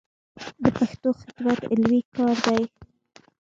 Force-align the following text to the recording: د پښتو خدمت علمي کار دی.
د 0.61 0.63
پښتو 0.77 1.09
خدمت 1.21 1.59
علمي 1.71 1.99
کار 2.15 2.37
دی. 2.45 2.61